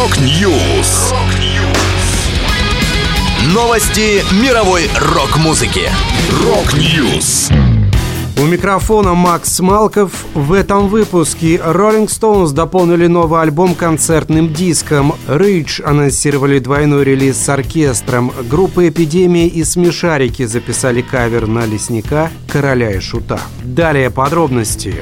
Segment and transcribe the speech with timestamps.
[0.00, 1.12] Rock News.
[3.52, 5.90] Новости мировой рок-музыки.
[6.42, 7.50] Rock News.
[8.38, 10.24] У микрофона Макс Малков.
[10.32, 15.12] В этом выпуске Rolling Stones дополнили новый альбом концертным диском.
[15.28, 18.32] Rage анонсировали двойной релиз с оркестром.
[18.48, 23.38] Группа «Эпидемия» и «Смешарики» записали кавер на «Лесника», «Короля и Шута».
[23.62, 24.94] Далее подробности.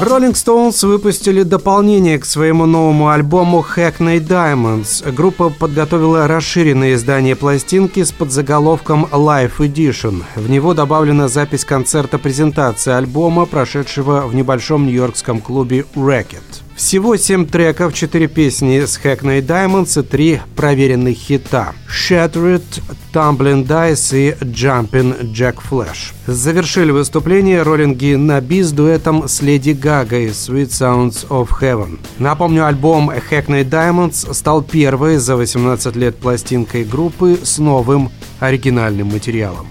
[0.00, 5.12] Rolling Stones выпустили дополнение к своему новому альбому Hackney Diamonds.
[5.12, 10.22] Группа подготовила расширенное издание пластинки с подзаголовком Live Edition.
[10.34, 16.62] В него добавлена запись концерта презентации альбома, прошедшего в небольшом нью-йоркском клубе Racket.
[16.84, 22.64] Всего семь треков, четыре песни с Hackney Diamonds и три проверенных хита Shattered,
[23.14, 26.12] Tumbling Dice и Jumping Jack Flash.
[26.26, 32.00] Завершили выступление роллинги на би с дуэтом с Леди Гагой Sweet Sounds of Heaven.
[32.18, 38.10] Напомню, альбом Hackney Diamonds стал первой за 18 лет пластинкой группы с новым
[38.40, 39.68] оригинальным материалом.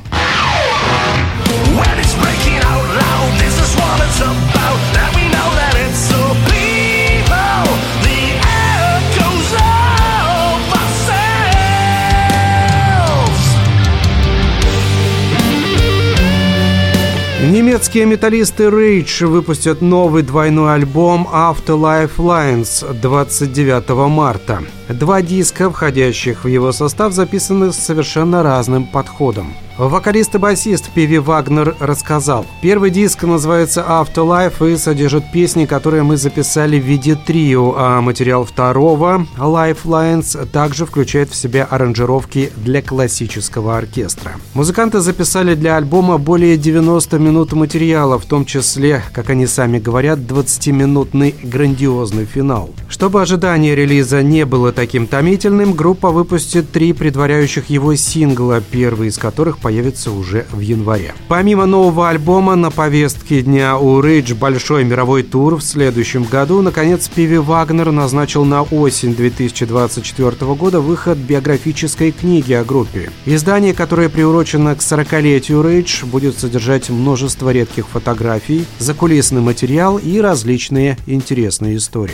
[17.50, 24.61] Немецкие металлисты Rage выпустят новый двойной альбом Afterlife Lines 29 марта.
[24.88, 29.56] Два диска, входящих в его состав, записаны с совершенно разным подходом.
[29.90, 32.46] Вокалист и басист Пиви Вагнер рассказал.
[32.62, 38.46] Первый диск называется Afterlife и содержит песни, которые мы записали в виде трио, а материал
[38.46, 44.33] второго, Lifelines, также включает в себя аранжировки для классического оркестра.
[44.54, 50.20] Музыканты записали для альбома более 90 минут материала, в том числе, как они сами говорят,
[50.20, 52.70] 20-минутный грандиозный финал.
[52.88, 59.17] Чтобы ожидание релиза не было таким томительным, группа выпустит три предваряющих его сингла, первый из
[59.17, 61.14] которых появится появится уже в январе.
[61.30, 67.08] Помимо нового альбома на повестке дня у Рейдж большой мировой тур в следующем году, наконец
[67.08, 73.11] Пиви Вагнер назначил на осень 2024 года выход биографической книги о группе.
[73.26, 80.98] Издание, которое приурочено к 40-летию Рейдж, будет содержать множество редких фотографий, закулисный материал и различные
[81.05, 82.11] интересные истории.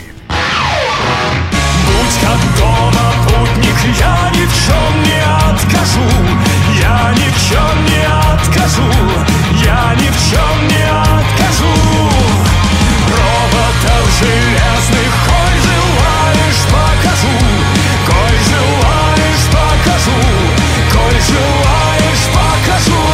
[1.88, 5.20] Будь как дома, путник, я ни в чем не
[5.50, 6.67] откажу.
[8.78, 9.24] Откажу,
[9.64, 11.74] я ни в чем не откажу.
[13.10, 17.36] Роботов железных, коль желаешь, покажу.
[18.06, 20.20] Коль желаешь, покажу.
[20.92, 23.04] Коль желаешь, покажу.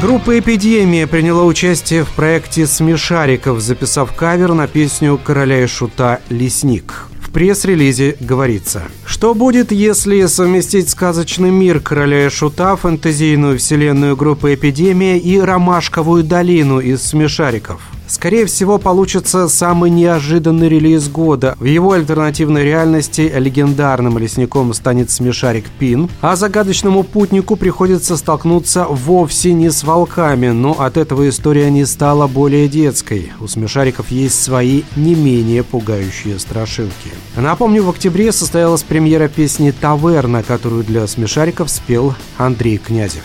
[0.00, 7.11] Группа «Эпидемия» приняла участие в проекте «Смешариков», записав кавер на песню короля и шута «Лесник»
[7.32, 8.82] пресс-релизе говорится.
[9.06, 16.24] Что будет, если совместить сказочный мир Короля и Шута, фэнтезийную вселенную группы «Эпидемия» и Ромашковую
[16.24, 17.80] долину из «Смешариков»?
[18.12, 21.56] Скорее всего, получится самый неожиданный релиз года.
[21.58, 29.54] В его альтернативной реальности легендарным лесником станет смешарик Пин, а загадочному путнику приходится столкнуться вовсе
[29.54, 33.32] не с волками, но от этого история не стала более детской.
[33.40, 37.08] У смешариков есть свои не менее пугающие страшилки.
[37.34, 43.24] Напомню, в октябре состоялась премьера песни «Таверна», которую для смешариков спел Андрей Князев.